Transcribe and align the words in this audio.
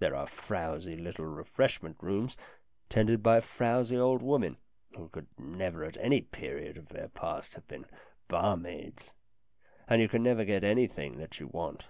There 0.00 0.16
are 0.16 0.26
frowsy 0.26 0.96
little 0.96 1.26
refreshment 1.26 1.98
rooms, 2.00 2.36
tended 2.88 3.22
by 3.22 3.40
frowsy 3.40 3.96
old 3.96 4.20
women, 4.20 4.56
who 4.96 5.08
could 5.08 5.28
never 5.38 5.84
at 5.84 5.96
any 5.98 6.20
period 6.22 6.76
of 6.76 6.88
their 6.88 7.06
past 7.06 7.54
have 7.54 7.68
been 7.68 7.86
bar 8.26 8.56
maids, 8.56 9.12
and 9.86 10.02
you 10.02 10.08
can 10.08 10.24
never 10.24 10.44
get 10.44 10.64
anything 10.64 11.18
that 11.18 11.38
you 11.38 11.46
want. 11.46 11.86